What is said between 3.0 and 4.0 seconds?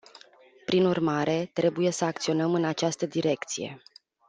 direcție.